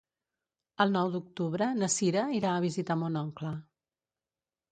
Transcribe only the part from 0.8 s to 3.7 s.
El nou d'octubre na Cira irà a visitar mon oncle.